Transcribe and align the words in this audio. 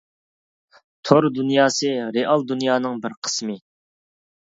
تور 1.09 1.27
دۇنياسى 1.35 1.91
رېئال 2.15 2.45
دۇنيانىڭ 2.53 2.97
بىر 3.05 3.15
قىسمى. 3.29 3.59